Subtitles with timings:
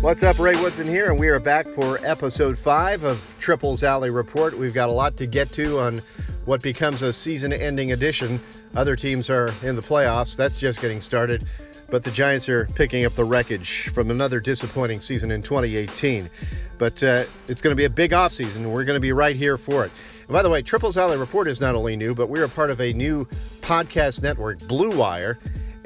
[0.00, 4.08] What's up, Ray Woodson here, and we are back for episode five of Triples Alley
[4.08, 4.56] Report.
[4.56, 6.00] We've got a lot to get to on
[6.46, 8.40] what becomes a season ending edition.
[8.74, 11.44] Other teams are in the playoffs, that's just getting started,
[11.90, 16.30] but the Giants are picking up the wreckage from another disappointing season in 2018.
[16.78, 19.36] But uh, it's going to be a big offseason, and we're going to be right
[19.36, 19.92] here for it.
[20.20, 22.70] And by the way, Triples Alley Report is not only new, but we are part
[22.70, 23.26] of a new
[23.60, 25.38] podcast network, Blue Wire.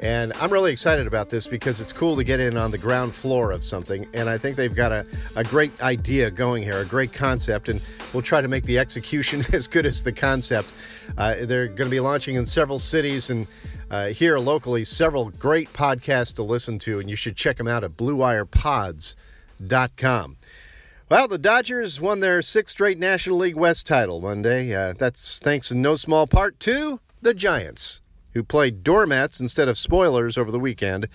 [0.05, 3.15] And I'm really excited about this because it's cool to get in on the ground
[3.15, 4.07] floor of something.
[4.13, 5.03] And I think they've got a,
[5.35, 7.69] a great idea going here, a great concept.
[7.69, 7.81] And
[8.13, 10.71] we'll try to make the execution as good as the concept.
[11.17, 13.47] Uh, they're going to be launching in several cities and
[13.89, 16.99] uh, here locally, several great podcasts to listen to.
[16.99, 20.37] And you should check them out at BlueWirePods.com.
[21.09, 24.71] Well, the Dodgers won their sixth straight National League West title Monday.
[24.71, 28.01] Uh, that's thanks in no small part to the Giants
[28.35, 31.07] who played doormats instead of spoilers over the weekend,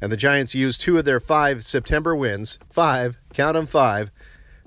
[0.00, 4.12] and the Giants used two of their five September wins, five, count them five,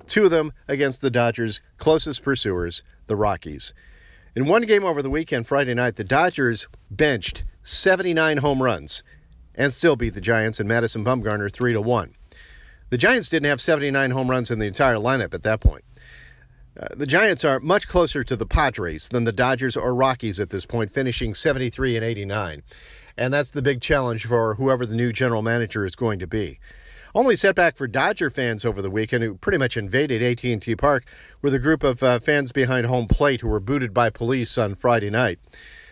[0.08, 3.72] two of them against the Dodgers' closest pursuers, the Rockies.
[4.34, 9.04] In one game over the weekend, Friday night, the Dodgers benched 79 home runs
[9.54, 12.14] and still beat the Giants and Madison Bumgarner 3 to 1.
[12.90, 15.84] The Giants didn't have 79 home runs in the entire lineup at that point.
[16.80, 20.48] Uh, the Giants are much closer to the Padres than the Dodgers or Rockies at
[20.48, 22.62] this point, finishing 73 and 89.
[23.18, 26.58] And that's the big challenge for whoever the new general manager is going to be.
[27.14, 31.04] Only setback for Dodger fans over the weekend, who pretty much invaded AT&T Park,
[31.42, 34.74] were the group of uh, fans behind home plate who were booted by police on
[34.74, 35.38] Friday night.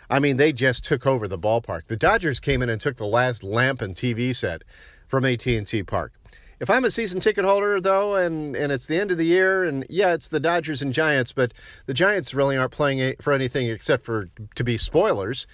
[0.08, 1.88] I mean, they just took over the ballpark.
[1.88, 4.62] The Dodgers came in and took the last lamp and TV set
[5.06, 6.12] from AT&T Park.
[6.60, 9.64] If I'm a season ticket holder, though, and, and it's the end of the year,
[9.64, 11.52] and yeah, it's the Dodgers and Giants, but
[11.86, 15.46] the Giants really aren't playing for anything except for to be spoilers.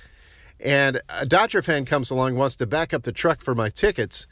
[0.59, 4.27] And a Dodger fan comes along, wants to back up the truck for my tickets,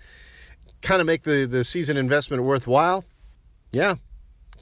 [0.81, 3.05] kind of make the, the season investment worthwhile.
[3.71, 3.97] Yeah,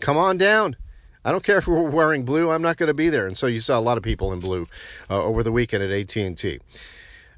[0.01, 0.77] come on down.
[1.25, 2.51] I don't care if we're wearing blue.
[2.51, 3.27] I'm not going to be there.
[3.27, 4.67] And so you saw a lot of people in blue
[5.09, 6.61] uh, over the weekend at AT&T.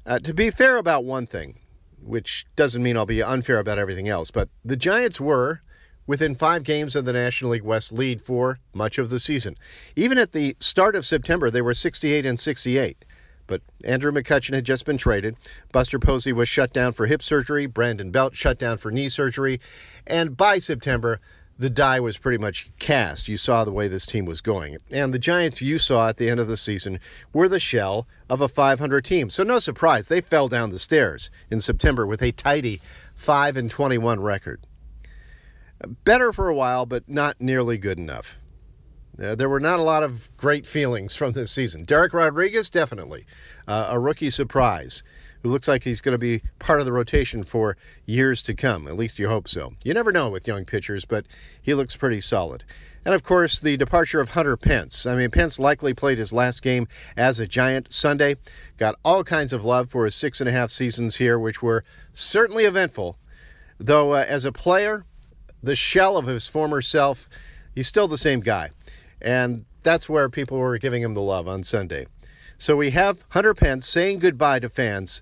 [0.05, 1.59] Uh, to be fair about one thing,
[2.05, 4.31] which doesn't mean I'll be unfair about everything else.
[4.31, 5.61] But the Giants were
[6.05, 9.55] within five games of the National League West lead for much of the season.
[9.95, 13.05] Even at the start of September, they were 68 and 68.
[13.45, 15.35] But Andrew McCutchen had just been traded.
[15.71, 17.65] Buster Posey was shut down for hip surgery.
[17.65, 19.59] Brandon Belt shut down for knee surgery.
[20.07, 21.19] And by September,
[21.57, 23.27] the die was pretty much cast.
[23.27, 24.77] You saw the way this team was going.
[24.91, 26.99] And the Giants you saw at the end of the season
[27.31, 29.29] were the shell of a 500 team.
[29.29, 32.81] So no surprise, they fell down the stairs in September with a tidy
[33.15, 34.65] 5 and 21 record.
[36.03, 38.39] Better for a while, but not nearly good enough.
[39.21, 41.85] Uh, there were not a lot of great feelings from this season.
[41.85, 43.25] Dereck Rodriguez, definitely.
[43.67, 45.03] Uh, a rookie surprise
[45.43, 48.87] who looks like he's going to be part of the rotation for years to come.
[48.87, 49.73] At least you hope so.
[49.83, 51.25] You never know with young pitchers, but
[51.61, 52.63] he looks pretty solid.
[53.05, 55.05] And of course, the departure of Hunter Pence.
[55.05, 56.87] I mean, Pence likely played his last game
[57.17, 58.37] as a Giant Sunday.
[58.77, 61.83] Got all kinds of love for his six and a half seasons here, which were
[62.13, 63.17] certainly eventful.
[63.77, 65.05] Though, uh, as a player,
[65.61, 67.27] the shell of his former self,
[67.75, 68.69] he's still the same guy.
[69.21, 72.07] And that's where people were giving him the love on Sunday.
[72.57, 75.21] So we have Hunter Pence saying goodbye to fans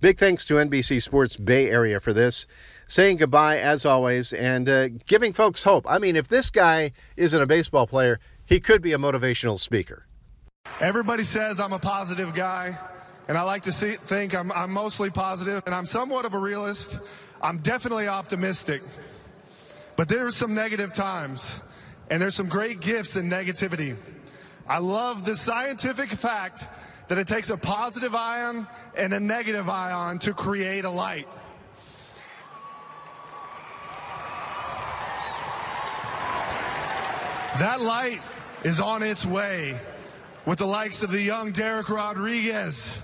[0.00, 2.46] Big thanks to NBC Sports Bay Area for this.
[2.86, 5.84] Saying goodbye as always and uh, giving folks hope.
[5.86, 10.06] I mean, if this guy isn't a baseball player, he could be a motivational speaker.
[10.80, 12.78] Everybody says I'm a positive guy,
[13.28, 16.38] and I like to see, think I'm, I'm mostly positive, and I'm somewhat of a
[16.38, 16.98] realist.
[17.42, 18.80] I'm definitely optimistic.
[19.96, 21.60] But there's some negative times,
[22.08, 23.98] and there's some great gifts in negativity.
[24.66, 26.66] I love the scientific fact
[27.10, 31.26] that it takes a positive ion and a negative ion to create a light.
[37.58, 38.22] That light
[38.62, 39.76] is on its way
[40.46, 43.02] with the likes of the young Dereck Rodriguez,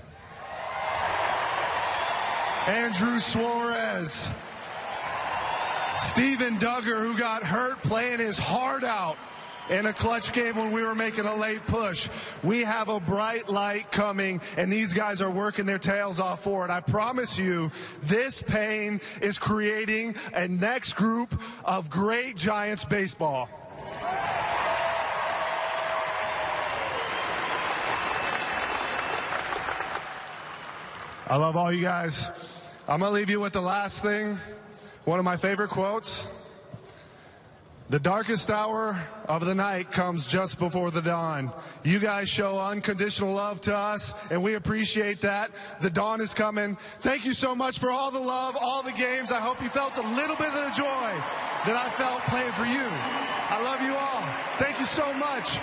[2.65, 4.29] Andrew Suarez,
[5.99, 9.17] Steven Duggar, who got hurt playing his heart out
[9.69, 12.09] in a clutch game when we were making a late push.
[12.43, 16.65] We have a bright light coming, and these guys are working their tails off for
[16.65, 16.71] it.
[16.71, 17.71] I promise you,
[18.03, 23.49] this pain is creating a next group of great Giants baseball.
[31.29, 32.29] I love all you guys.
[32.87, 34.37] I'm going to leave you with the last thing.
[35.03, 36.25] One of my favorite quotes.
[37.89, 41.53] The darkest hour of the night comes just before the dawn.
[41.85, 45.51] You guys show unconditional love to us, and we appreciate that.
[45.79, 46.77] The dawn is coming.
[46.99, 49.31] Thank you so much for all the love, all the games.
[49.31, 51.13] I hope you felt a little bit of the joy
[51.65, 52.83] that I felt playing for you.
[52.83, 54.23] I love you all.
[54.57, 55.57] Thank you so much.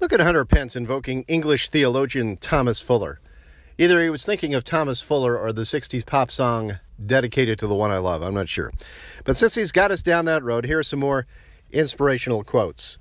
[0.00, 3.20] Look at Hunter Pence invoking English theologian Thomas Fuller.
[3.78, 7.74] Either he was thinking of Thomas Fuller or the 60s pop song dedicated to the
[7.74, 8.22] one I love.
[8.22, 8.72] I'm not sure.
[9.24, 11.26] But since he's got us down that road, here are some more
[11.70, 12.98] inspirational quotes.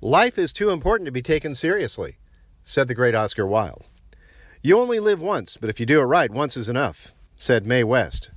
[0.00, 2.18] Life is too important to be taken seriously,
[2.64, 3.86] said the great Oscar Wilde.
[4.62, 7.84] You only live once, but if you do it right, once is enough, said Mae
[7.84, 8.30] West.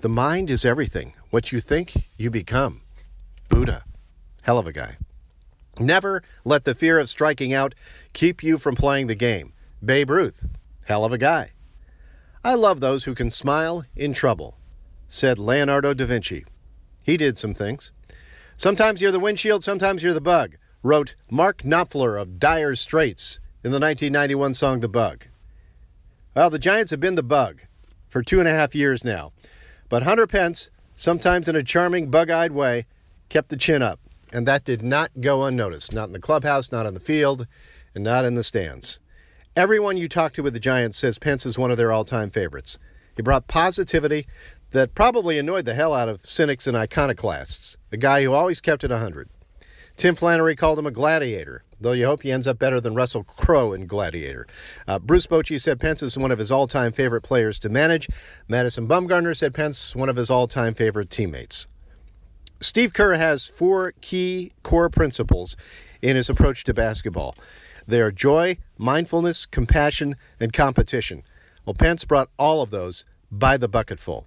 [0.00, 1.14] The mind is everything.
[1.30, 2.82] What you think, you become.
[3.48, 3.84] Buddha.
[4.42, 4.96] Hell of a guy.
[5.78, 7.74] Never let the fear of striking out
[8.12, 9.52] keep you from playing the game.
[9.84, 10.46] Babe Ruth.
[10.86, 11.52] Hell of a guy.
[12.48, 14.56] I love those who can smile in trouble,
[15.06, 16.46] said Leonardo da Vinci.
[17.04, 17.92] He did some things.
[18.56, 23.70] Sometimes you're the windshield, sometimes you're the bug, wrote Mark Knopfler of Dire Straits in
[23.70, 25.26] the 1991 song The Bug.
[26.34, 27.64] Well, the Giants have been the bug
[28.08, 29.32] for two and a half years now,
[29.90, 32.86] but Hunter Pence, sometimes in a charming, bug eyed way,
[33.28, 34.00] kept the chin up,
[34.32, 37.46] and that did not go unnoticed, not in the clubhouse, not on the field,
[37.94, 39.00] and not in the stands.
[39.58, 42.30] Everyone you talk to with the Giants says Pence is one of their all time
[42.30, 42.78] favorites.
[43.16, 44.28] He brought positivity
[44.70, 48.84] that probably annoyed the hell out of cynics and iconoclasts, a guy who always kept
[48.84, 49.28] it 100.
[49.96, 53.24] Tim Flannery called him a gladiator, though you hope he ends up better than Russell
[53.24, 54.46] Crowe in Gladiator.
[54.86, 58.08] Uh, Bruce Bochy said Pence is one of his all time favorite players to manage.
[58.46, 61.66] Madison Bumgarner said Pence one of his all time favorite teammates.
[62.60, 65.56] Steve Kerr has four key core principles
[66.00, 67.34] in his approach to basketball.
[67.88, 71.24] They are joy, mindfulness, compassion, and competition.
[71.66, 74.26] Well, Pence brought all of those by the bucketful.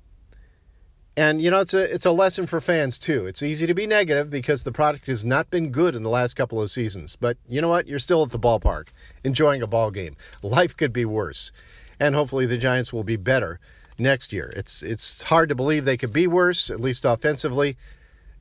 [1.18, 3.26] And you know, it's a it's a lesson for fans too.
[3.26, 6.36] It's easy to be negative because the product has not been good in the last
[6.36, 7.18] couple of seasons.
[7.18, 7.88] But you know what?
[7.88, 8.90] You're still at the ballpark,
[9.24, 10.16] enjoying a ball game.
[10.42, 11.52] Life could be worse,
[12.00, 13.60] and hopefully the Giants will be better
[13.98, 14.54] next year.
[14.56, 17.78] It's it's hard to believe they could be worse, at least offensively,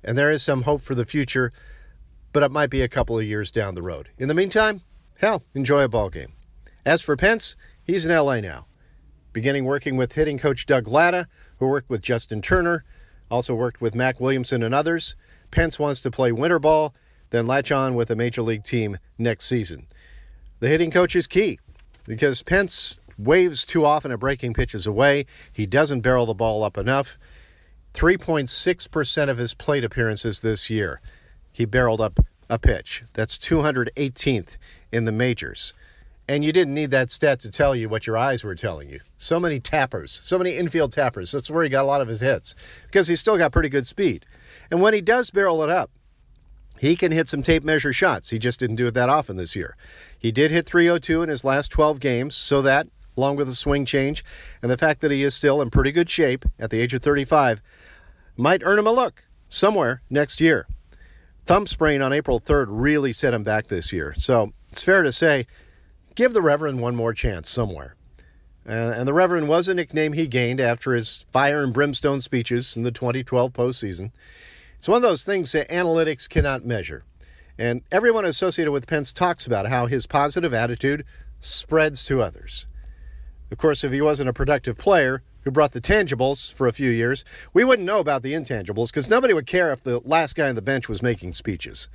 [0.05, 1.53] and there is some hope for the future,
[2.33, 4.11] but it might be a couple of years down the road.
[4.17, 4.83] In the meantime,
[5.21, 6.33] Hell, enjoy a ball game.
[6.87, 8.65] As for Pence, he's in LA now,
[9.35, 11.29] beginning working with hitting coach Doug Latta,
[11.59, 12.85] who worked with Justin Turner,
[13.31, 15.15] also worked with Mac Williamson and others.
[15.51, 16.95] Pence wants to play winter ball,
[17.29, 19.87] then latch on with a major league team next season.
[20.61, 21.59] The hitting coach is key
[22.07, 25.27] because Pence waves too often at breaking pitches away.
[25.53, 27.19] He doesn't barrel the ball up enough.
[27.93, 31.03] 3.6% of his plate appearances this year,
[31.53, 33.05] he barreled up a pitch.
[33.13, 34.57] That's 218th
[34.93, 35.75] in the majors.
[36.29, 39.01] And you didn't need that stat to tell you what your eyes were telling you.
[39.19, 41.33] So many tappers, so many infield tappers.
[41.33, 42.55] That's where he got a lot of his hits
[42.87, 44.27] because he's still got pretty good speed.
[44.71, 45.91] And when he does barrel it up,
[46.79, 48.31] he can hit some tape measure shots.
[48.31, 49.77] He just didn't do it that often this year.
[50.19, 53.85] He did hit 302 in his last 12 games, so that, along with the swing
[53.85, 54.25] change
[54.63, 57.03] and the fact that he is still in pretty good shape at the age of
[57.03, 57.61] 35,
[58.37, 60.67] might earn him a look somewhere next year.
[61.45, 64.15] Thumb sprain on April 3rd really set him back this year.
[64.17, 65.47] So it's fair to say,
[66.15, 67.97] give the Reverend one more chance somewhere.
[68.69, 72.77] Uh, and the Reverend was a nickname he gained after his fire and brimstone speeches
[72.77, 74.13] in the 2012 postseason.
[74.77, 77.05] It's one of those things that analytics cannot measure.
[77.59, 81.05] And everyone associated with Pence talks about how his positive attitude
[81.41, 82.67] spreads to others.
[83.51, 86.91] Of course, if he wasn't a productive player who brought the tangibles for a few
[86.91, 90.49] years, we wouldn't know about the intangibles because nobody would care if the last guy
[90.49, 91.89] on the bench was making speeches.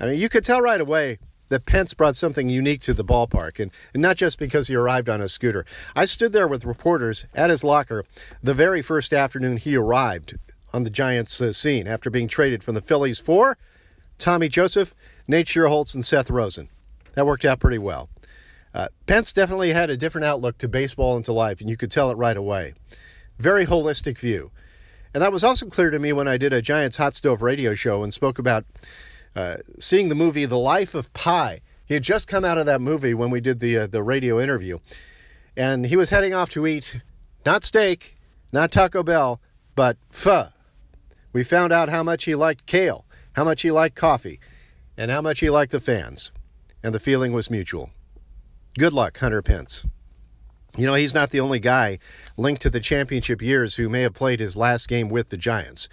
[0.00, 1.18] I mean, you could tell right away
[1.48, 5.08] that Pence brought something unique to the ballpark, and, and not just because he arrived
[5.08, 5.64] on a scooter.
[5.96, 8.04] I stood there with reporters at his locker
[8.42, 10.38] the very first afternoon he arrived
[10.72, 13.56] on the Giants uh, scene after being traded from the Phillies for
[14.18, 14.94] Tommy Joseph,
[15.26, 16.68] Nate Schierholtz, and Seth Rosin.
[17.14, 18.08] That worked out pretty well.
[18.74, 21.90] Uh, Pence definitely had a different outlook to baseball and to life, and you could
[21.90, 22.74] tell it right away.
[23.38, 24.50] Very holistic view.
[25.14, 27.74] And that was also clear to me when I did a Giants Hot Stove radio
[27.74, 28.66] show and spoke about
[29.38, 31.60] uh, seeing the movie The Life of Pi.
[31.86, 34.40] He had just come out of that movie when we did the uh, the radio
[34.40, 34.78] interview,
[35.56, 37.00] and he was heading off to eat
[37.46, 38.16] not steak,
[38.52, 39.40] not Taco Bell,
[39.76, 40.48] but pho.
[41.32, 44.40] We found out how much he liked kale, how much he liked coffee,
[44.96, 46.32] and how much he liked the fans,
[46.82, 47.90] and the feeling was mutual.
[48.76, 49.86] Good luck, Hunter Pence.
[50.76, 52.00] You know, he's not the only guy
[52.36, 55.88] linked to the championship years who may have played his last game with the Giants.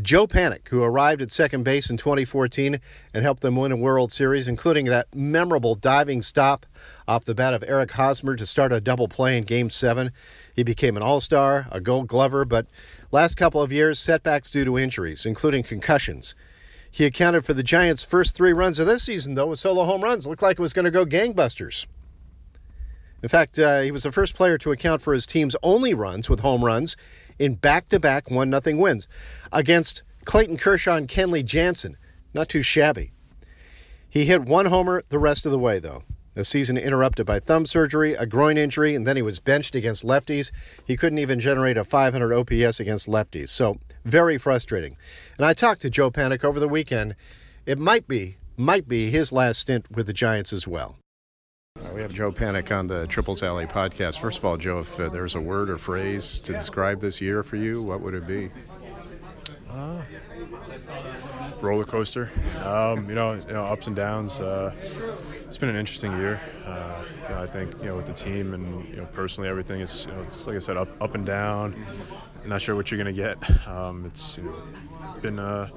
[0.00, 2.80] Joe Panik, who arrived at second base in 2014
[3.12, 6.66] and helped them win a World Series, including that memorable diving stop
[7.08, 10.12] off the bat of Eric Hosmer to start a double play in Game 7.
[10.54, 12.66] He became an All Star, a Gold Glover, but
[13.10, 16.34] last couple of years, setbacks due to injuries, including concussions.
[16.90, 20.02] He accounted for the Giants' first three runs of this season, though, with solo home
[20.02, 20.26] runs.
[20.26, 21.86] Looked like it was going to go gangbusters.
[23.22, 26.28] In fact, uh, he was the first player to account for his team's only runs
[26.28, 26.96] with home runs
[27.38, 29.08] in back to back 1 0 wins
[29.52, 31.96] against Clayton Kershaw and Kenley Jansen.
[32.34, 33.12] Not too shabby.
[34.08, 36.02] He hit one homer the rest of the way, though.
[36.34, 40.04] The season interrupted by thumb surgery, a groin injury, and then he was benched against
[40.04, 40.50] lefties.
[40.84, 43.48] He couldn't even generate a 500 OPS against lefties.
[43.48, 44.96] So, very frustrating.
[45.36, 47.16] And I talked to Joe Panik over the weekend.
[47.66, 50.96] It might be, might be his last stint with the Giants as well.
[51.94, 54.18] We have Joe Panik on the Triples Alley podcast.
[54.18, 57.42] First of all, Joe, if uh, there's a word or phrase to describe this year
[57.42, 58.50] for you, what would it be?
[59.70, 60.02] Uh,
[61.60, 62.30] roller coaster.
[62.64, 64.40] Um, you know, you know, ups and downs.
[64.40, 64.74] Uh,
[65.46, 66.40] it's been an interesting year.
[66.66, 69.80] Uh, you know, I think you know with the team and you know personally everything
[69.80, 71.74] is you know, it's like I said up up and down.
[72.42, 73.38] I'm not sure what you're gonna get.
[73.68, 74.54] Um, it's you know,
[75.20, 75.68] been uh,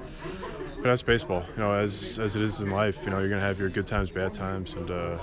[0.76, 1.44] but that's baseball.
[1.56, 3.04] You know, as as it is in life.
[3.04, 5.18] You know, you're gonna have your good times, bad times, and uh,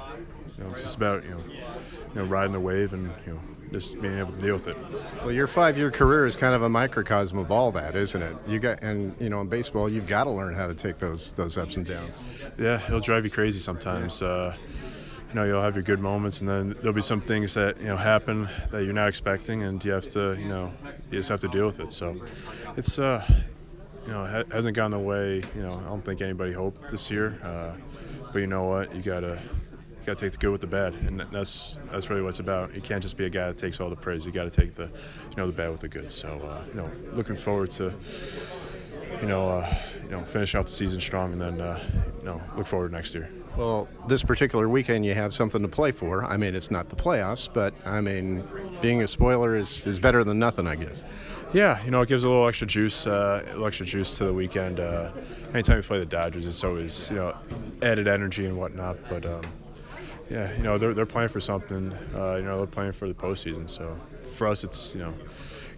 [0.58, 3.40] you know, it's just about you know you know riding the wave and you know
[3.72, 4.78] just being able to deal with it.
[5.22, 8.36] Well, your five-year career is kind of a microcosm of all that, isn't it?
[8.48, 11.34] You got, and you know, in baseball, you've got to learn how to take those
[11.34, 12.20] those ups and downs.
[12.60, 14.22] Yeah, it'll drive you crazy sometimes.
[14.22, 14.56] Uh,
[15.30, 17.88] you know, you'll have your good moments, and then there'll be some things that you
[17.88, 20.74] know happen that you're not expecting, and you have to, you know,
[21.10, 21.94] you just have to deal with it.
[21.94, 22.18] So,
[22.76, 23.26] it's, uh,
[24.06, 27.10] you know, it hasn't gone the way you know I don't think anybody hoped this
[27.10, 27.40] year.
[27.44, 27.72] Uh,
[28.34, 29.40] but you know what, you gotta
[30.02, 32.40] you got to take the good with the bad, and that's that's really what it's
[32.40, 32.74] about.
[32.74, 34.26] You can't just be a guy that takes all the praise.
[34.26, 36.12] You got to take the you know the bad with the good.
[36.12, 37.94] So uh, you know, looking forward to
[39.22, 41.80] you know uh, you know finishing off the season strong, and then uh,
[42.20, 43.30] you know look forward next year.
[43.56, 46.24] Well, this particular weekend you have something to play for.
[46.26, 48.44] I mean, it's not the playoffs, but I mean,
[48.82, 51.04] being a spoiler is, is better than nothing, I guess.
[51.54, 54.34] Yeah, you know, it gives a little extra juice, uh, little extra juice to the
[54.34, 54.80] weekend.
[54.80, 55.12] Uh,
[55.54, 57.36] anytime you play the Dodgers, it's always you know
[57.82, 58.98] added energy and whatnot.
[59.10, 59.42] But um,
[60.32, 61.92] yeah, you know they're, they're playing for something.
[62.16, 63.70] Uh, you know they're playing for the postseason.
[63.70, 63.98] So
[64.38, 65.14] for us, it's you know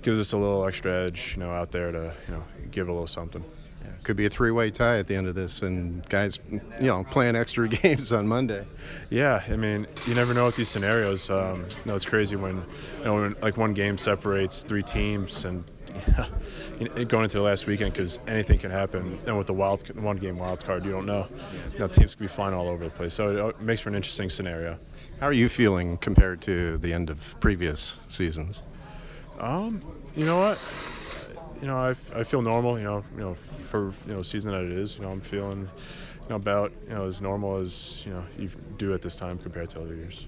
[0.03, 1.33] gives us a little extra edge.
[1.36, 3.43] You know out there to you know give a little something.
[3.83, 7.03] Yeah, could be a three-way tie at the end of this, and guys, you know,
[7.03, 8.65] playing extra games on Monday.
[9.10, 11.29] Yeah, I mean, you never know with these scenarios.
[11.31, 12.63] Um, you know, it's crazy when,
[13.00, 15.65] you know, when, like one game separates three teams, and
[17.07, 19.19] going into the last weekend because anything can happen.
[19.25, 21.27] And with the wild one game wild card, you don't know.
[21.73, 23.13] You know, teams can be flying all over the place.
[23.13, 24.77] So it makes for an interesting scenario.
[25.19, 28.63] How are you feeling compared to the end of previous seasons?
[29.39, 29.81] Um,
[30.15, 30.59] you know what?
[31.62, 32.77] You know, I, I feel normal.
[32.77, 33.38] You know, you know,
[33.69, 34.97] for you know season that it is.
[34.97, 35.69] You know, I'm feeling
[36.23, 39.38] you know about you know as normal as you know you do at this time
[39.38, 40.27] compared to other years.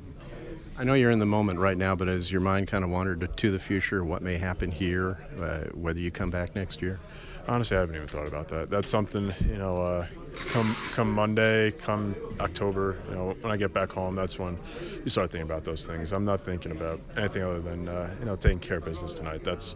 [0.77, 3.29] I know you're in the moment right now, but has your mind kind of wandered
[3.38, 7.00] to the future, what may happen here, uh, whether you come back next year?
[7.48, 8.70] Honestly, I haven't even thought about that.
[8.70, 10.08] That's something, you know, uh,
[10.48, 14.58] come come Monday, come October, you know, when I get back home, that's when
[15.01, 16.12] you start thinking about those things.
[16.12, 19.46] I'm not thinking about anything other than, uh, you know, taking care of business tonight.
[19.46, 19.75] That's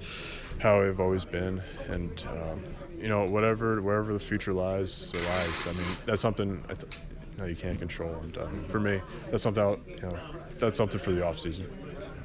[0.57, 2.63] how I've always been, and um,
[2.99, 5.67] you know, whatever wherever the future lies, it lies.
[5.67, 6.61] I mean, that's something.
[6.69, 6.97] I th-
[7.37, 8.15] you, know, you can't control.
[8.15, 9.63] And um, for me, that's something.
[9.63, 10.19] I'll, you know,
[10.59, 11.65] that's something for the offseason.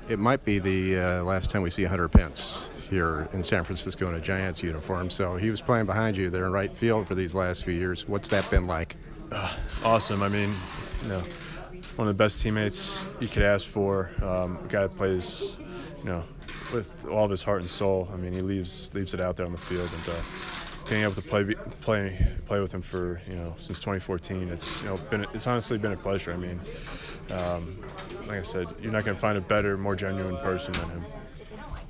[0.08, 4.08] It might be the uh, last time we see Hunter Pence here in San Francisco
[4.08, 5.08] in a Giants uniform.
[5.08, 8.06] So he was playing behind you there in right field for these last few years.
[8.06, 8.96] What's that been like?
[9.32, 10.22] Uh, awesome.
[10.22, 10.54] I mean,
[11.02, 11.22] you know,
[11.96, 14.10] one of the best teammates you could ask for.
[14.22, 15.56] Um, a guy that plays,
[15.98, 16.24] you know,
[16.72, 18.08] with all of his heart and soul.
[18.12, 20.20] I mean, he leaves leaves it out there on the field, and uh,
[20.88, 21.44] being able to play
[21.80, 25.78] play play with him for you know since 2014, it's you know been it's honestly
[25.78, 26.32] been a pleasure.
[26.32, 26.60] I mean,
[27.30, 27.78] um,
[28.26, 31.04] like I said, you're not going to find a better, more genuine person than him.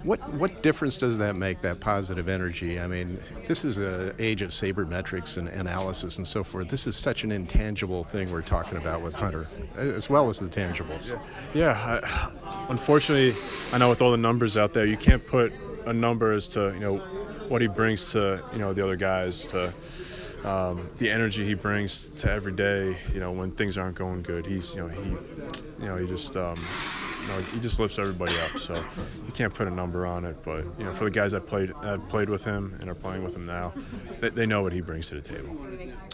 [0.05, 1.63] What what difference does that make?
[1.63, 2.79] That positive energy.
[2.79, 6.69] I mean, this is an age of sabermetrics and analysis and so forth.
[6.69, 9.47] This is such an intangible thing we're talking about with Hunter,
[9.77, 11.17] as well as the tangibles.
[11.55, 11.73] Yeah.
[11.73, 13.35] yeah I, unfortunately,
[13.73, 15.55] I know with all the numbers out there, you can't put
[15.87, 17.03] a number as to you know
[17.49, 19.73] what he brings to you know the other guys to
[20.45, 22.97] um, the energy he brings to every day.
[23.13, 26.37] You know when things aren't going good, he's you know he you know he just
[26.37, 26.57] um,
[27.25, 28.59] you know he just lifts everybody up.
[28.59, 31.47] So you can't put a number on it, but you know for the guys that
[31.47, 33.73] played have played with him and are playing with him now,
[34.21, 35.57] they, they know what he brings to the table.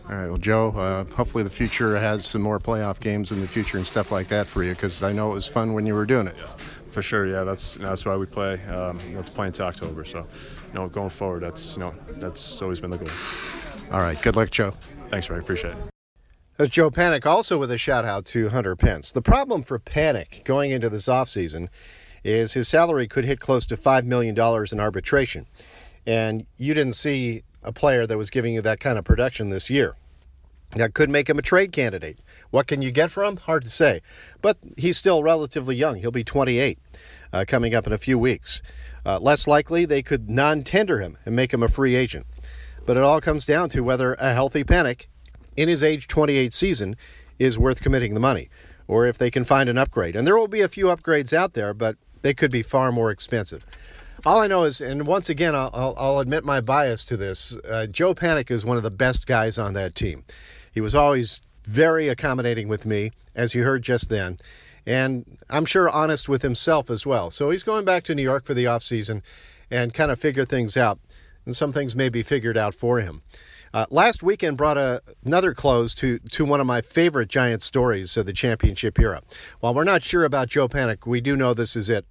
[0.09, 3.49] All right, well, Joe, uh, hopefully the future has some more playoff games in the
[3.49, 5.95] future and stuff like that for you because I know it was fun when you
[5.95, 6.37] were doing it.
[6.39, 6.47] Yeah.
[6.91, 7.45] For sure, yeah.
[7.45, 8.61] That's that's why we play.
[8.65, 10.05] Um, you know, to play into October.
[10.05, 10.27] So,
[10.69, 13.09] you know, going forward, that's you know, that's always been the goal.
[13.93, 14.21] All right.
[14.21, 14.73] Good luck, Joe.
[15.09, 15.39] Thanks, Ray.
[15.39, 15.90] Appreciate it.
[16.61, 19.13] That's Joe Panik, also with a shout out to Hunter Pence.
[19.13, 21.69] The problem for Panik going into this offseason
[22.23, 24.39] is his salary could hit close to $5 million
[24.71, 25.47] in arbitration.
[26.05, 29.71] And you didn't see a player that was giving you that kind of production this
[29.71, 29.97] year.
[30.77, 32.19] That could make him a trade candidate.
[32.51, 33.37] What can you get from him?
[33.39, 34.03] Hard to say.
[34.43, 35.97] But he's still relatively young.
[35.97, 36.79] He'll be 28
[37.33, 38.61] uh, coming up in a few weeks.
[39.07, 42.27] Uh, less likely they could non tender him and make him a free agent.
[42.85, 45.07] But it all comes down to whether a healthy Panik
[45.57, 46.97] in his age 28 season
[47.39, 48.49] is worth committing the money
[48.91, 50.17] or if they can find an upgrade.
[50.17, 53.13] And there will be a few upgrades out there, but they could be far more
[53.13, 53.65] expensive.
[54.27, 57.57] All I know is, and once again, I'll, I'll, admit my bias to this.
[57.59, 60.25] Uh, Joe Panik is one of the best guys on that team.
[60.73, 64.39] He was always very accommodating with me, as you heard just then,
[64.85, 67.31] and I'm sure honest with himself as well.
[67.31, 69.23] So he's going back to New York for the offseason
[69.71, 70.99] and kind of figure things out,
[71.47, 73.23] and some things may be figured out for him.
[73.73, 78.17] Uh, last weekend brought a, another close to, to one of my favorite Giant stories
[78.17, 79.23] of the championship era.
[79.61, 82.05] While we're not sure about Joe Panik, we do know this is it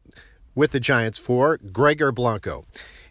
[0.56, 2.64] with the Giants for Gregor Blanco.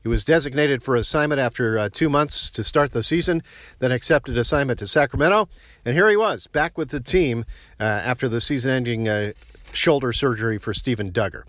[0.03, 3.43] He was designated for assignment after uh, two months to start the season,
[3.81, 5.49] then accepted assignment to Sacramento,
[5.85, 7.45] and here he was back with the team
[7.79, 9.33] uh, after the season-ending uh,
[9.73, 11.43] shoulder surgery for Steven Duggar.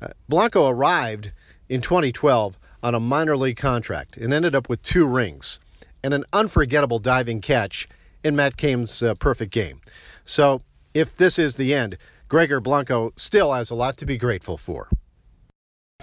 [0.00, 1.32] Uh, Blanco arrived
[1.68, 5.58] in 2012 on a minor league contract and ended up with two rings
[6.04, 7.88] and an unforgettable diving catch
[8.22, 9.80] in Matt Cain's uh, perfect game.
[10.24, 10.60] So,
[10.92, 11.96] if this is the end,
[12.28, 14.90] Gregor Blanco still has a lot to be grateful for.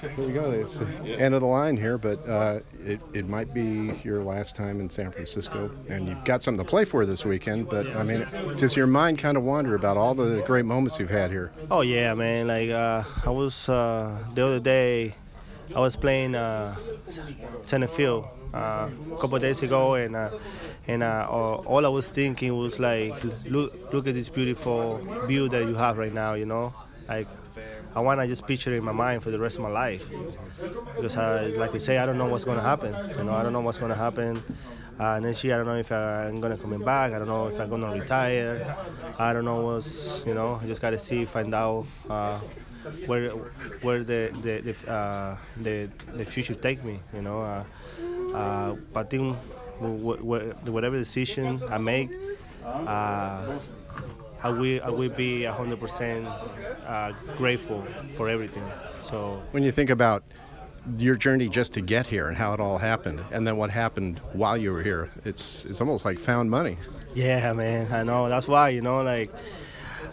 [0.02, 0.50] There you go.
[0.50, 4.56] It's the end of the line here, but uh, it, it might be your last
[4.56, 7.70] time in San Francisco, and you've got something to play for this weekend.
[7.70, 8.26] But I mean,
[8.58, 11.52] does your mind kind of wander about all the great moments you've had here?
[11.70, 12.48] Oh yeah, man.
[12.48, 15.14] Like uh, I was uh, the other day,
[15.76, 16.76] I was playing uh,
[17.64, 20.30] center field uh, a couple days ago, and uh,
[20.88, 24.98] and uh, all I was thinking was like, look, look at this beautiful
[25.28, 26.34] view that you have right now.
[26.34, 26.74] You know,
[27.08, 27.28] like
[27.96, 30.10] I want to just picture it in my mind for the rest of my life.
[30.96, 32.94] Because, I, like we say, I don't know what's going to happen.
[33.18, 34.42] You know, I don't know what's going to happen.
[34.98, 37.12] Uh, next year, I don't know if I'm going to come back.
[37.12, 38.78] I don't know if I'm going to retire.
[39.18, 42.40] I don't know what's, you know, I just got to see, find out uh,
[43.06, 43.30] where
[43.82, 47.00] where the the the, uh, the, the future take me.
[47.14, 47.64] You know, uh,
[48.36, 49.38] uh, but I think
[49.80, 52.10] whatever decision I make,
[52.66, 53.60] uh,
[54.44, 56.26] I will I will be 100%
[56.88, 58.64] uh, grateful for everything.
[59.02, 60.24] So when you think about
[60.98, 64.20] your journey just to get here and how it all happened, and then what happened
[64.34, 66.78] while you were here, it's it's almost like found money.
[67.14, 68.30] Yeah, man, I know.
[68.30, 69.30] That's why you know, like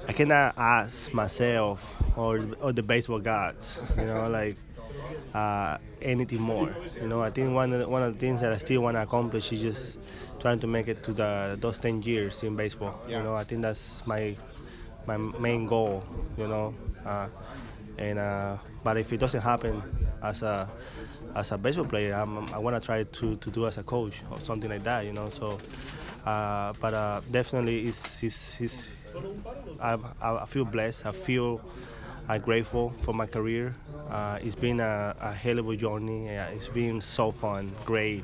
[0.09, 4.57] I cannot ask myself or or the baseball gods, you know, like
[5.35, 6.74] uh, anything more.
[7.00, 8.96] You know, I think one of the, one of the things that I still want
[8.96, 9.98] to accomplish is just
[10.40, 13.00] trying to make it to the those 10 years in baseball.
[13.09, 13.18] Yeah.
[13.18, 14.37] You know, I think that's my
[15.07, 16.04] my main goal.
[16.37, 16.74] You know,
[17.07, 17.28] uh,
[17.98, 19.83] and uh, but if it doesn't happen
[20.22, 20.68] as a
[21.37, 24.22] as a baseball player, I'm, i want to try to, to do as a coach
[24.31, 25.04] or something like that.
[25.04, 25.59] You know, so.
[26.26, 28.88] Uh, but uh, definitely, it's, it's, it's
[29.81, 31.07] I, I feel blessed.
[31.07, 31.62] I feel
[32.29, 33.75] I'm grateful for my career.
[34.11, 36.27] Uh, it's been a, a, hell of a journey.
[36.27, 38.23] it's been so fun, great,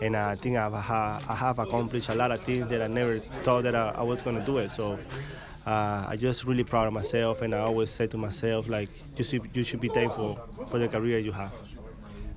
[0.00, 3.64] and I think I've, I have accomplished a lot of things that I never thought
[3.64, 4.70] that I, I was going to do it.
[4.70, 4.98] So
[5.66, 9.24] uh, I just really proud of myself, and I always say to myself, like, you
[9.24, 11.52] should, you should be thankful for the career you have.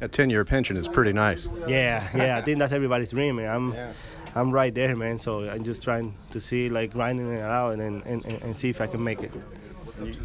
[0.01, 1.49] A 10-year pension is pretty nice.
[1.67, 2.37] Yeah, yeah.
[2.37, 3.49] I think that's everybody's dream, man.
[3.49, 3.93] I'm, yeah.
[4.35, 5.19] I'm right there, man.
[5.19, 8.79] So I'm just trying to see, like, grinding it out and, and, and see if
[8.81, 9.31] I can make it.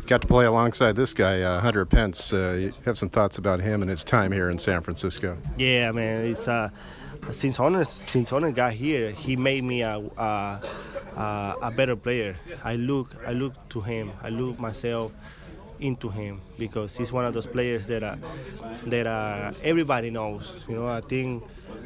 [0.06, 2.32] Got to play alongside this guy, uh, Hunter Pence.
[2.32, 5.38] Uh, you have some thoughts about him and his time here in San Francisco?
[5.56, 6.26] Yeah, man.
[6.26, 6.70] It's uh,
[7.30, 10.60] since Hunter since Hunter got here, he made me a, a,
[11.62, 12.36] a better player.
[12.64, 14.12] I look I look to him.
[14.22, 15.12] I look myself
[15.80, 18.16] into him because he's one of those players that uh,
[18.86, 20.54] that uh, everybody knows.
[20.68, 21.42] You know, I think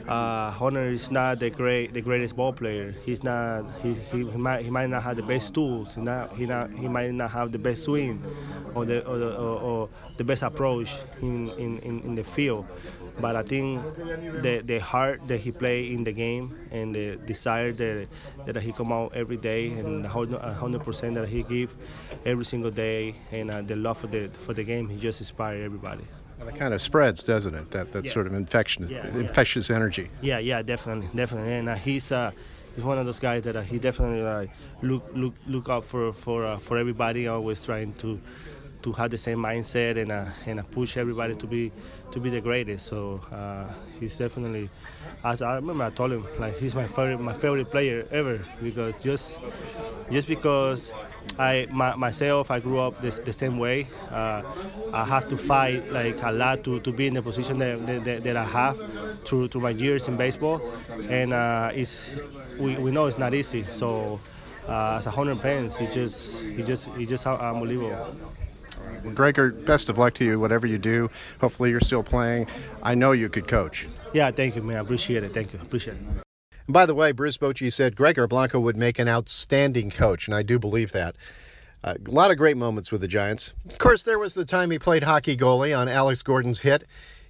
[0.09, 2.95] uh, Hunter is not the great, the greatest ball player.
[3.05, 3.65] He's not.
[3.83, 5.95] He, he, he, might he might not have the best tools.
[5.95, 8.23] He not he not he might not have the best swing,
[8.75, 12.67] or the or the, or, or the best approach in, in, in, in, the field.
[13.21, 13.83] But I think
[14.43, 18.09] the the heart that he play in the game and the desire that
[18.47, 21.75] that he come out every day and the hundred percent that he give
[22.25, 25.63] every single day and uh, the love for the for the game, he just inspire
[25.63, 26.05] everybody.
[26.39, 27.71] Well, that kind of spreads, doesn't it?
[27.71, 28.13] That that yeah.
[28.13, 29.77] sort of infection, yeah, infectious yeah.
[29.77, 30.11] energy.
[30.21, 31.53] Yeah, yeah, definitely, definitely.
[31.53, 32.33] And uh, he's uh,
[32.75, 34.47] he's one of those guys that uh, he definitely uh,
[34.83, 37.27] look look look out for for uh, for everybody.
[37.27, 38.21] Always trying to
[38.83, 41.73] to have the same mindset and uh, and uh, push everybody to be
[42.13, 42.87] to be the greatest.
[42.87, 44.69] So uh, he's definitely.
[45.25, 49.03] As I remember, I told him like he's my favorite my favorite player ever because
[49.03, 49.41] just
[50.13, 50.93] just because
[51.39, 53.89] I my, myself I grew up this, the same way.
[54.11, 54.43] Uh,
[54.93, 58.25] I have to fight like a lot to, to be in the position that, that,
[58.25, 58.79] that I have
[59.25, 60.61] through through my years in baseball,
[61.11, 62.11] and uh, it's
[62.59, 63.65] we, we know it's not easy.
[63.65, 64.21] So
[64.69, 68.17] uh, as a hundred fans, he just he just he just unbelievable.
[69.15, 71.11] Gregor, best of luck to you, whatever you do.
[71.41, 72.47] Hopefully, you're still playing.
[72.83, 73.87] I know you could coach.
[74.13, 74.79] Yeah, thank you, man.
[74.79, 75.33] I appreciate it.
[75.33, 75.61] Thank you.
[75.61, 76.26] Appreciate it.
[76.67, 80.35] And by the way, Bruce Bochy said Gregor Blanco would make an outstanding coach, and
[80.35, 81.17] I do believe that.
[81.85, 83.55] Uh, a lot of great moments with the Giants.
[83.69, 86.85] Of course, there was the time he played hockey goalie on Alex Gordon's hit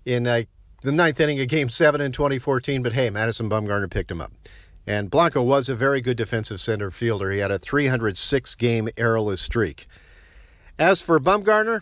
[0.05, 0.43] in uh,
[0.83, 4.33] the ninth inning of Game 7 in 2014, but hey, Madison Bumgarner picked him up.
[4.87, 7.31] And Blanco was a very good defensive center fielder.
[7.31, 9.89] He had a 306 game errorless streak.
[10.79, 11.81] As for Bumgarner,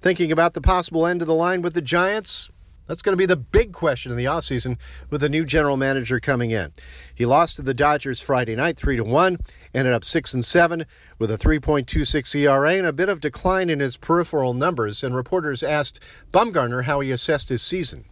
[0.00, 2.50] thinking about the possible end of the line with the Giants,
[2.86, 4.76] that's going to be the big question in the offseason
[5.10, 6.72] with the new general manager coming in.
[7.14, 9.38] He lost to the Dodgers Friday night 3 to 1,
[9.74, 10.84] ended up 6 and 7
[11.18, 15.62] with a 3.26 ERA and a bit of decline in his peripheral numbers, and reporters
[15.62, 16.00] asked
[16.32, 18.04] Bumgarner how he assessed his season.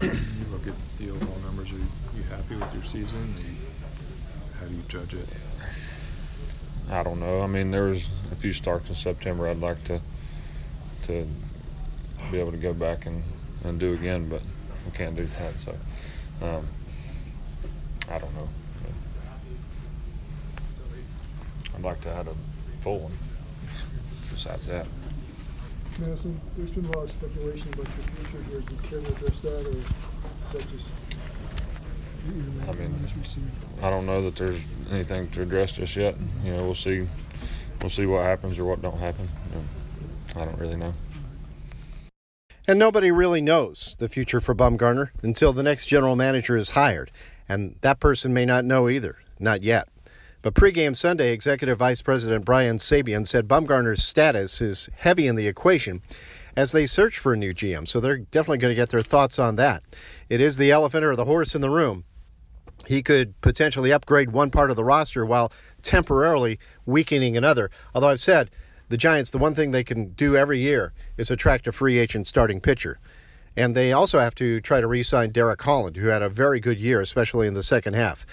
[0.00, 0.10] you
[0.50, 3.34] look at the overall numbers, are you happy with your season?
[4.60, 5.28] how do you judge it?
[6.90, 7.42] I don't know.
[7.42, 10.00] I mean, there was a few starts in September I'd like to
[11.04, 11.28] to
[12.30, 13.22] be able to go back and,
[13.64, 14.42] and do again, but
[14.84, 15.54] we can't do that.
[15.64, 15.76] So
[16.42, 16.66] um,
[18.10, 18.48] I don't know.
[21.74, 22.34] I'd like to add a
[22.82, 23.12] full one.
[24.32, 24.86] Besides that.
[26.00, 28.60] Madison, there's been a lot of speculation about your future here.
[28.60, 29.84] Do you care to address that, or is
[30.52, 30.86] that just?
[32.68, 33.08] I mean,
[33.82, 36.16] I don't know that there's anything to address just yet.
[36.42, 37.06] You know, we'll see.
[37.80, 39.28] We'll see what happens or what don't happen.
[39.50, 40.94] You know, I don't really know.
[42.66, 47.10] And nobody really knows the future for Bumgarner until the next general manager is hired,
[47.46, 49.86] and that person may not know either, not yet.
[50.40, 55.46] But pregame Sunday, Executive Vice President Brian Sabean said Bumgarner's status is heavy in the
[55.46, 56.00] equation
[56.56, 59.38] as they search for a new GM, so they're definitely going to get their thoughts
[59.38, 59.82] on that.
[60.30, 62.04] It is the elephant or the horse in the room.
[62.86, 67.70] He could potentially upgrade one part of the roster while temporarily weakening another.
[67.94, 68.50] Although I've said
[68.88, 72.26] the Giants, the one thing they can do every year is attract a free agent
[72.26, 72.98] starting pitcher.
[73.56, 76.60] And they also have to try to re sign Derek Holland, who had a very
[76.60, 78.26] good year, especially in the second half.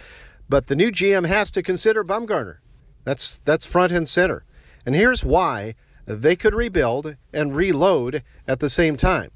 [0.49, 2.57] But the new GM has to consider Bumgarner.
[3.03, 4.43] That's, that's front and center.
[4.85, 9.31] And here's why they could rebuild and reload at the same time.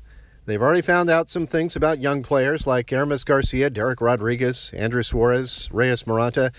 [0.46, 5.02] They've already found out some things about young players like Aramis Garcia, Dereck Rodriguez, Andrew
[5.02, 6.54] Suarez, Reyes Moronta.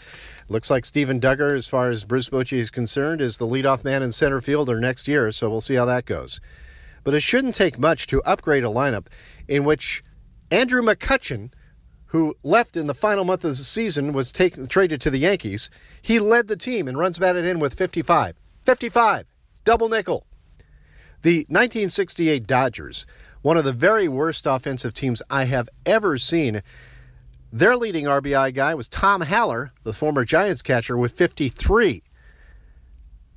[0.48, 4.02] Looks like Steven Duggar, as far as Bruce Bochy is concerned, is the leadoff man
[4.02, 6.40] in center fielder next year, so we'll see how that goes.
[7.02, 9.06] But it shouldn't take much to upgrade a lineup
[9.48, 10.04] in which
[10.50, 11.52] Andrew McCutchen,
[12.06, 15.68] who left in the final month of the season, was taken, traded to the Yankees.
[16.00, 18.36] He led the team and runs batted in with 55.
[18.62, 19.26] 55!
[19.64, 20.26] Double nickel.
[21.22, 23.04] The 1968 Dodgers,
[23.42, 26.62] one of the very worst offensive teams I have ever seen,
[27.52, 32.02] their leading RBI guy was Tom Haller, the former Giants catcher, with 53.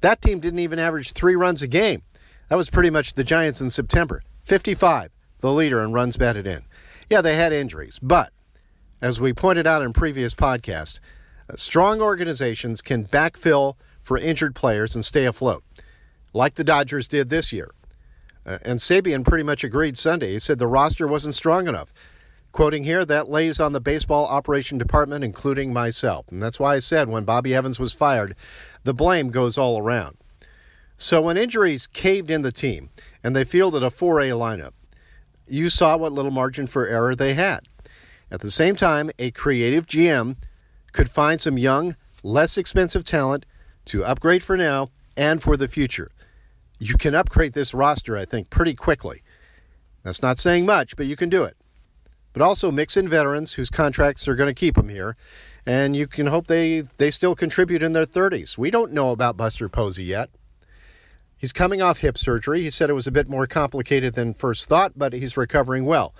[0.01, 2.03] That team didn't even average three runs a game.
[2.49, 4.21] That was pretty much the Giants in September.
[4.43, 6.63] 55, the leader in runs batted in.
[7.09, 8.31] Yeah, they had injuries, but
[9.01, 10.99] as we pointed out in previous podcasts,
[11.49, 15.63] uh, strong organizations can backfill for injured players and stay afloat,
[16.33, 17.71] like the Dodgers did this year.
[18.45, 20.33] Uh, and Sabean pretty much agreed Sunday.
[20.33, 21.93] He said the roster wasn't strong enough.
[22.51, 26.25] Quoting here, that lays on the baseball operation department, including myself.
[26.31, 28.35] And that's why I said when Bobby Evans was fired,
[28.83, 30.17] the blame goes all around.
[30.97, 32.89] So when injuries caved in the team
[33.23, 34.73] and they fielded a 4A lineup,
[35.47, 37.67] you saw what little margin for error they had.
[38.31, 40.35] At the same time, a creative GM
[40.91, 43.45] could find some young, less expensive talent
[43.85, 46.11] to upgrade for now and for the future.
[46.79, 49.21] You can upgrade this roster, I think, pretty quickly.
[50.03, 51.58] That's not saying much, but you can do it
[52.39, 55.17] but also mix in veterans whose contracts are going to keep them here.
[55.65, 58.57] And you can hope they, they still contribute in their 30s.
[58.57, 60.29] We don't know about Buster Posey yet.
[61.35, 62.61] He's coming off hip surgery.
[62.61, 66.15] He said it was a bit more complicated than first thought, but he's recovering well.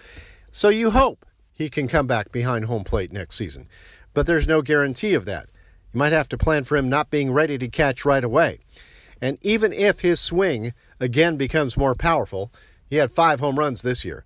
[0.51, 3.69] So you hope he can come back behind home plate next season.
[4.13, 5.45] But there's no guarantee of that.
[5.93, 8.59] You might have to plan for him not being ready to catch right away.
[9.21, 12.51] And even if his swing again becomes more powerful,
[12.89, 14.25] he had five home runs this year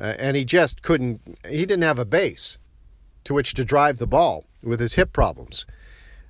[0.00, 2.58] uh, and he just couldn't, he didn't have a base
[3.24, 5.66] to which to drive the ball with his hip problems.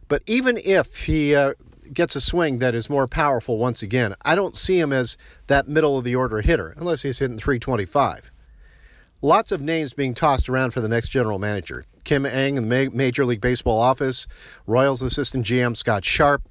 [0.08, 1.54] But even if he, uh,
[1.92, 4.14] gets a swing that is more powerful once again.
[4.22, 8.30] I don't see him as that middle of the order hitter unless he's hitting 325.
[9.20, 11.84] Lots of names being tossed around for the next general manager.
[12.04, 14.26] Kim Ng in the Major League Baseball office,
[14.66, 16.42] Royals assistant GM Scott Sharpe,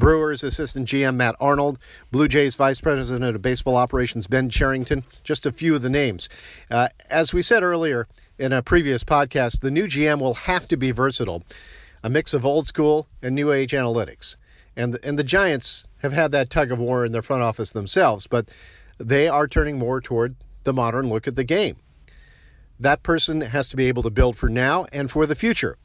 [0.00, 1.78] Brewers assistant GM Matt Arnold,
[2.10, 6.28] Blue Jays vice president of baseball operations Ben Cherington, just a few of the names.
[6.70, 8.08] Uh, as we said earlier
[8.38, 11.44] in a previous podcast, the new GM will have to be versatile,
[12.02, 14.36] a mix of old school and new age analytics.
[14.74, 17.70] And the, and the Giants have had that tug of war in their front office
[17.70, 18.48] themselves, but
[18.98, 20.34] they are turning more toward
[20.64, 21.76] the modern look at the game.
[22.78, 25.76] That person has to be able to build for now and for the future.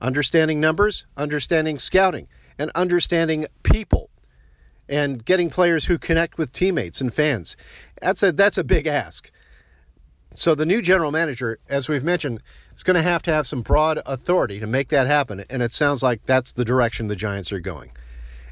[0.00, 2.28] Understanding numbers, understanding scouting,
[2.60, 4.10] and understanding people
[4.86, 7.56] and getting players who connect with teammates and fans.
[8.02, 9.30] That's a that's a big ask.
[10.34, 12.42] So the new general manager, as we've mentioned,
[12.76, 15.72] is going to have to have some broad authority to make that happen, and it
[15.74, 17.90] sounds like that's the direction the Giants are going.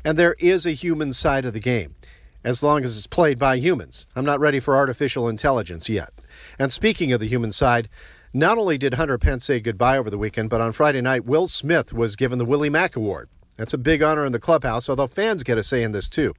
[0.04, 1.94] And there is a human side of the game,
[2.42, 4.08] as long as it's played by humans.
[4.16, 6.10] I'm not ready for artificial intelligence yet.
[6.58, 7.88] And speaking of the human side,
[8.32, 11.46] not only did Hunter Pence say goodbye over the weekend, but on Friday night, Will
[11.46, 13.28] Smith was given the Willie Mac Award.
[13.58, 16.32] That's a big honor in the clubhouse, although fans get a say in this too.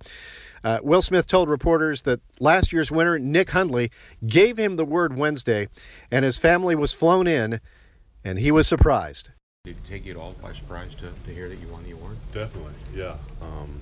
[0.64, 3.92] Uh, Will Smith told reporters that last year's winner, Nick Hundley,
[4.26, 5.68] gave him the word Wednesday,
[6.12, 7.60] and his family was flown in,
[8.24, 9.32] and he was surprised.
[9.66, 11.92] Did it take you at all by surprise to, to hear that you won the
[11.92, 12.18] award?
[12.32, 13.18] Definitely, yeah.
[13.42, 13.82] Um,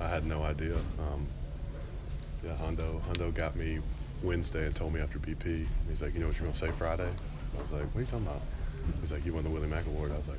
[0.00, 0.74] I had no idea.
[0.74, 1.26] Um,
[2.44, 3.80] yeah, Hundo, Hundo got me
[4.22, 5.66] Wednesday and told me after BP.
[5.90, 7.08] He's like, you know what you're gonna say Friday?
[7.58, 8.42] I was like, what are you talking about?
[9.00, 10.12] He's like, you won the Willie Mac Award.
[10.12, 10.38] I was like,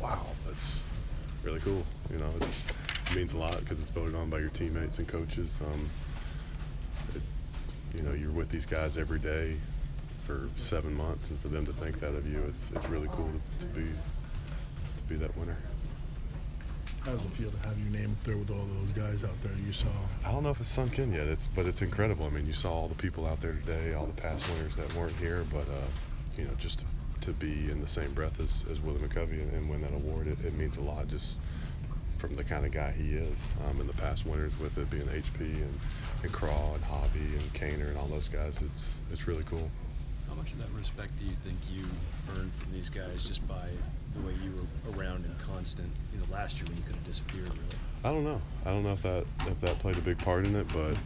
[0.00, 0.80] wow, that's
[1.44, 1.84] really cool.
[2.10, 5.58] You know, it means a lot because it's voted on by your teammates and coaches.
[5.64, 5.90] Um,
[7.14, 7.22] it,
[7.96, 9.56] you know, you're with these guys every day
[10.24, 13.30] for seven months, and for them to think that of you, it's it's really cool
[13.60, 13.84] to, to be
[14.96, 15.56] to be that winner.
[17.02, 19.42] How does it feel to have your name up there with all those guys out
[19.42, 19.88] there you saw?
[20.24, 21.26] I don't know if it's sunk in yet.
[21.26, 22.24] It's but it's incredible.
[22.24, 24.92] I mean, you saw all the people out there today, all the past winners that
[24.94, 25.84] weren't here, but uh,
[26.38, 26.84] you know, just
[27.24, 30.26] to, be in the same breath as, as Willie McCovey and, and win that award,
[30.26, 31.08] it, it, means a lot.
[31.08, 31.38] Just
[32.18, 35.04] from the kind of guy he is, um, and the past winners with it being
[35.04, 35.80] HP and
[36.24, 39.70] and Craw and Hobby and Kaner and all those guys, it's it's really cool.
[40.28, 41.84] How much of that respect do you think you
[42.34, 43.68] earned from these guys just by
[44.14, 47.04] the way you were around and constant, you know, last year when you could have
[47.04, 47.78] disappeared, really?
[48.04, 48.40] I don't know.
[48.64, 50.96] I don't know if that if that played a big part in it, but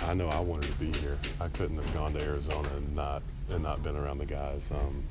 [0.00, 1.18] I know I wanted to be here.
[1.40, 4.70] I couldn't have gone to Arizona and not and not been around the guys.
[4.72, 5.04] Um,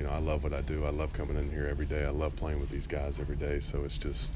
[0.00, 0.86] you know, I love what I do.
[0.86, 2.06] I love coming in here every day.
[2.06, 3.60] I love playing with these guys every day.
[3.60, 4.34] So it's just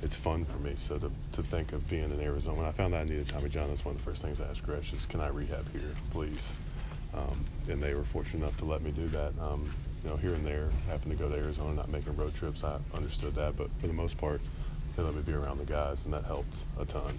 [0.00, 0.74] it's fun for me.
[0.76, 3.48] So to, to think of being in Arizona, when I found out I needed Tommy
[3.48, 5.90] John, that's one of the first things I asked Gresh is, can I rehab here,
[6.12, 6.54] please?
[7.14, 9.32] Um, and they were fortunate enough to let me do that.
[9.40, 12.62] Um, you know, here and there, having to go to Arizona, not making road trips,
[12.62, 13.56] I understood that.
[13.56, 14.40] But for the most part,
[14.94, 17.18] they let me be around the guys, and that helped a ton.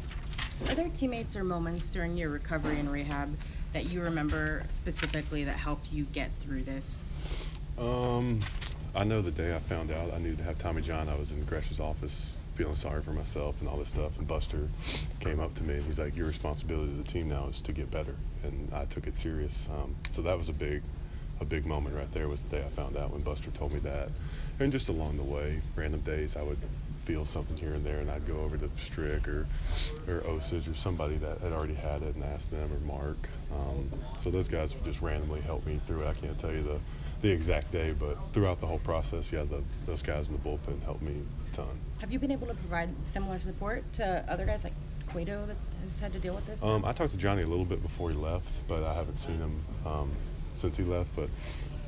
[0.70, 3.36] Are there teammates or moments during your recovery and rehab
[3.74, 7.04] that you remember specifically that helped you get through this?
[7.78, 8.40] Um,
[8.96, 11.32] I know the day I found out I needed to have Tommy John, I was
[11.32, 14.18] in Gresh's office feeling sorry for myself and all this stuff.
[14.18, 14.68] And Buster
[15.20, 17.72] came up to me and he's like, "Your responsibility to the team now is to
[17.72, 19.68] get better," and I took it serious.
[19.72, 20.82] Um, so that was a big,
[21.40, 22.28] a big moment right there.
[22.28, 24.10] Was the day I found out when Buster told me that,
[24.60, 26.58] and just along the way, random days I would
[27.06, 29.46] feel something here and there, and I'd go over to Strick or
[30.08, 33.30] or Osich or somebody that had already had it and ask them or Mark.
[33.54, 36.08] Um, so those guys would just randomly help me through it.
[36.08, 36.80] I can't tell you the
[37.22, 40.84] the exact day, but throughout the whole process, yeah, the, those guys in the bullpen
[40.84, 41.80] helped me a ton.
[42.00, 44.74] Have you been able to provide similar support to other guys like
[45.08, 46.62] Cueto that has had to deal with this?
[46.62, 49.38] Um, I talked to Johnny a little bit before he left, but I haven't seen
[49.38, 50.12] him um,
[50.52, 51.16] since he left.
[51.16, 51.30] But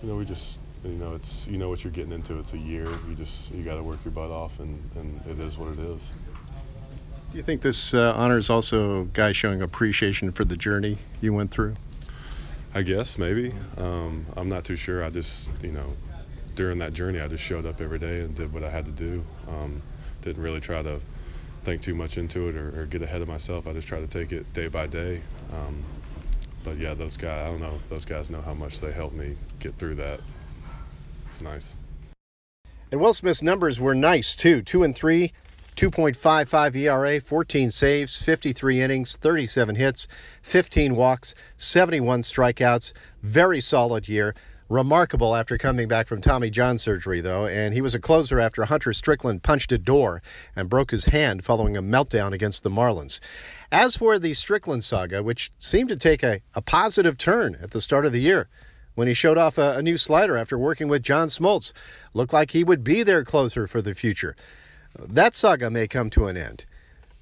[0.02, 2.40] you know, we just you know, it's you know what you're getting into.
[2.40, 2.88] It's a year.
[3.08, 5.80] You just you got to work your butt off, and, and it is what it
[5.80, 6.14] is.
[7.32, 10.98] Do you think this uh, honor is also a guy showing appreciation for the journey
[11.22, 11.76] you went through?
[12.74, 13.52] I guess maybe.
[13.78, 15.04] Um, I'm not too sure.
[15.04, 15.94] I just, you know,
[16.56, 18.92] during that journey, I just showed up every day and did what I had to
[18.92, 19.24] do.
[19.48, 19.82] Um,
[20.22, 21.00] didn't really try to
[21.64, 23.68] think too much into it or, or, get ahead of myself.
[23.68, 25.22] I just tried to take it day by day.
[25.52, 25.84] Um,
[26.64, 29.16] but yeah, those guys, I don't know if those guys know how much they helped
[29.16, 30.20] me get through that.
[31.32, 31.76] It's nice.
[32.92, 34.62] And Will Smith's numbers were nice too.
[34.62, 35.32] Two and three
[35.80, 40.10] 2.55 ERA, 14 saves, 53 innings, 37 hits,
[40.42, 42.92] 15 walks, 71 strikeouts.
[43.24, 44.36] Very solid year.
[44.68, 48.66] Remarkable after coming back from Tommy John surgery, though, and he was a closer after
[48.66, 50.22] Hunter Strickland punched a door
[50.54, 53.22] and broke his hand following a meltdown against the Marlins.
[53.72, 57.80] As for the Strickland saga, which seemed to take a, a positive turn at the
[57.80, 58.50] start of the year,
[58.96, 61.72] when he showed off a, a new slider after working with John Smoltz,
[62.14, 64.36] looked like he would be their closer for the future.
[64.98, 66.66] That saga may come to an end.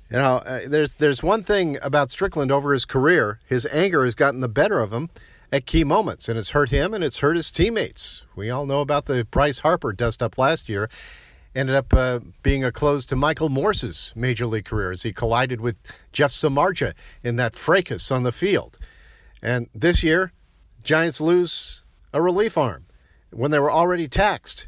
[0.10, 3.40] You know, uh, there's there's one thing about Strickland over his career.
[3.46, 5.10] His anger has gotten the better of him
[5.52, 8.24] at key moments, and it's hurt him and it's hurt his teammates.
[8.36, 10.90] We all know about the Bryce Harper dust up last year.
[11.56, 15.60] Ended up uh, being a close to Michael Morse's major league career as he collided
[15.60, 15.80] with
[16.12, 18.78] Jeff Samardzija in that fracas on the field.
[19.42, 20.34] And this year,
[20.84, 22.86] Giants lose a relief arm
[23.32, 24.68] when they were already taxed.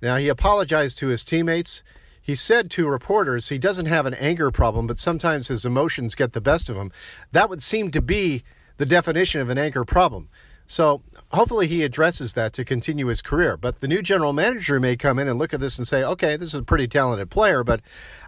[0.00, 1.82] Now, he apologized to his teammates.
[2.24, 6.32] He said to reporters he doesn't have an anger problem, but sometimes his emotions get
[6.32, 6.90] the best of him.
[7.32, 8.42] That would seem to be
[8.78, 10.30] the definition of an anger problem.
[10.66, 13.58] So hopefully he addresses that to continue his career.
[13.58, 16.38] But the new general manager may come in and look at this and say, okay,
[16.38, 17.82] this is a pretty talented player, but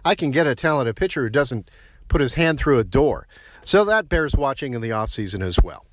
[0.05, 1.71] I can get a talented pitcher who doesn't
[2.07, 3.27] put his hand through a door.
[3.63, 5.87] So that bears watching in the offseason as well.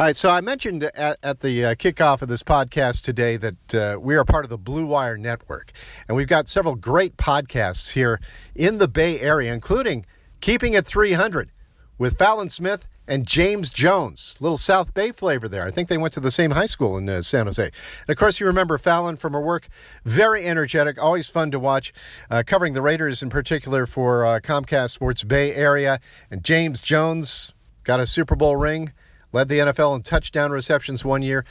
[0.00, 3.74] All right, so I mentioned at, at the uh, kickoff of this podcast today that
[3.74, 5.72] uh, we are part of the Blue Wire Network,
[6.08, 8.18] and we've got several great podcasts here
[8.54, 10.06] in the Bay Area, including
[10.40, 11.52] Keeping It 300
[11.98, 14.38] with Fallon Smith and James Jones.
[14.40, 15.66] Little South Bay flavor there.
[15.66, 17.62] I think they went to the same high school in uh, San Jose.
[17.62, 19.68] And of course, you remember Fallon from her work.
[20.06, 21.92] Very energetic, always fun to watch,
[22.30, 26.00] uh, covering the Raiders in particular for uh, Comcast Sports Bay Area.
[26.30, 27.52] And James Jones
[27.84, 28.94] got a Super Bowl ring
[29.32, 31.44] led the NFL in touchdown receptions one year.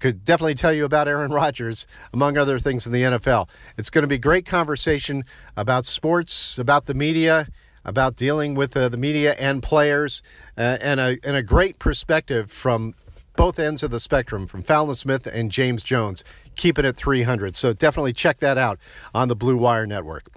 [0.00, 3.48] Could definitely tell you about Aaron Rodgers, among other things in the NFL.
[3.76, 5.24] It's going to be great conversation
[5.56, 7.48] about sports, about the media,
[7.84, 10.22] about dealing with uh, the media and players,
[10.56, 12.94] uh, and, a, and a great perspective from
[13.36, 16.24] both ends of the spectrum, from Fallon Smith and James Jones,
[16.56, 17.56] keeping it 300.
[17.56, 18.78] So definitely check that out
[19.14, 20.28] on the Blue Wire Network.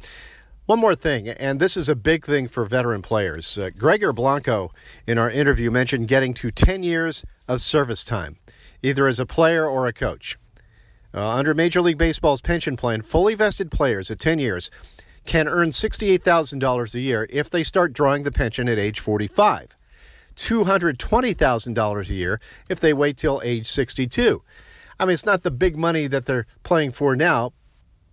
[0.68, 3.58] One more thing, and this is a big thing for veteran players.
[3.58, 4.74] Uh, Gregor Blanco,
[5.08, 8.36] in our interview, mentioned getting to 10 years of service time,
[8.84, 10.38] either as a player or a coach.
[11.14, 14.70] Uh, under Major League Baseball's pension plan, fully vested players at 10 years
[15.26, 19.78] can earn $68,000 a year if they start drawing the pension at age 45,
[20.36, 24.44] $220,000 a year if they wait till age 62.
[25.00, 27.54] I mean, it's not the big money that they're playing for now,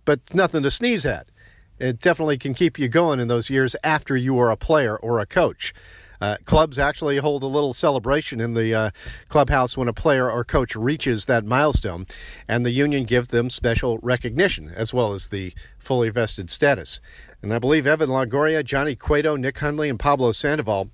[0.05, 1.27] but nothing to sneeze at
[1.79, 5.19] it definitely can keep you going in those years after you are a player or
[5.19, 5.73] a coach.
[6.21, 8.89] Uh, clubs actually hold a little celebration in the uh,
[9.29, 12.05] clubhouse when a player or coach reaches that milestone,
[12.47, 17.01] and the union gives them special recognition as well as the fully vested status.
[17.41, 20.89] And I believe Evan Longoria, Johnny Cueto, Nick Hundley, and Pablo Sandoval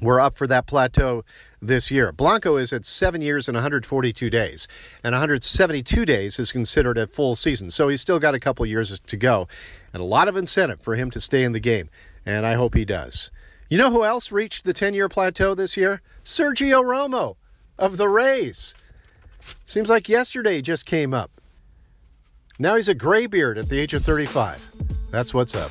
[0.00, 1.24] were up for that plateau
[1.60, 2.12] this year.
[2.12, 4.68] Blanco is at seven years and 142 days,
[5.02, 7.70] and 172 days is considered a full season.
[7.70, 9.48] So he's still got a couple years to go
[9.92, 11.90] and a lot of incentive for him to stay in the game,
[12.24, 13.30] and I hope he does.
[13.68, 16.00] You know who else reached the 10 year plateau this year?
[16.24, 17.36] Sergio Romo
[17.78, 18.74] of the Rays.
[19.64, 21.30] Seems like yesterday just came up.
[22.58, 24.66] Now he's a graybeard at the age of 35.
[25.10, 25.70] That's what's up.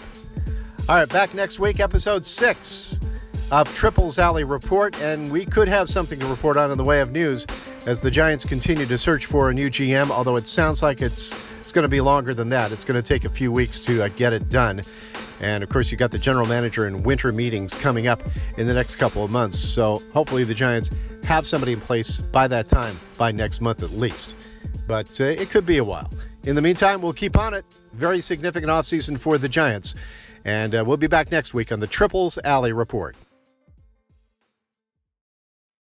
[0.88, 3.00] All right, back next week, episode six
[3.52, 7.00] of Triples Alley Report, and we could have something to report on in the way
[7.00, 7.48] of news
[7.86, 11.34] as the Giants continue to search for a new GM, although it sounds like it's
[11.62, 12.72] it's going to be longer than that.
[12.72, 14.84] It's going to take a few weeks to uh, get it done.
[15.40, 18.22] And of course, you got the general manager and winter meetings coming up
[18.58, 19.60] in the next couple of months.
[19.60, 20.90] So hopefully, the Giants
[21.24, 24.36] have somebody in place by that time, by next month at least.
[24.88, 26.10] But uh, it could be a while.
[26.44, 27.66] In the meantime, we'll keep on it.
[27.94, 29.96] Very significant offseason for the Giants.
[30.46, 33.18] And uh, we'll be back next week on the Triples Alley Report.